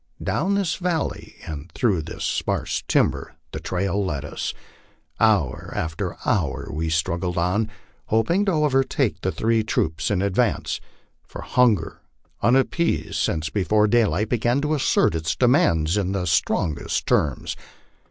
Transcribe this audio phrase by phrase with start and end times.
[0.23, 4.51] Down this valley and through this sparse timber the trail led us.
[5.19, 7.69] Hour after hour we struggled on,
[8.07, 10.81] hoping to overtake the three troops in advance,
[11.27, 12.01] for hunger,
[12.41, 17.55] unappeased since before daylight, began to assert its demands in the strongest terms.